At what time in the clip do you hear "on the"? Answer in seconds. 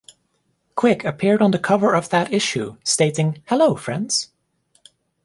1.43-1.59